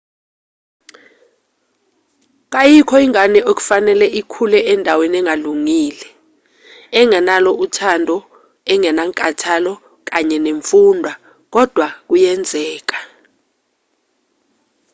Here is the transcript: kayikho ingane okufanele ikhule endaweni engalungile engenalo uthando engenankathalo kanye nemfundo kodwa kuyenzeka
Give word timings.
kayikho 2.53 2.95
ingane 3.05 3.39
okufanele 3.51 4.05
ikhule 4.19 4.59
endaweni 4.71 5.15
engalungile 5.21 6.07
engenalo 6.99 7.51
uthando 7.65 8.17
engenankathalo 8.71 9.73
kanye 10.09 10.37
nemfundo 10.45 11.11
kodwa 11.53 11.87
kuyenzeka 12.07 12.97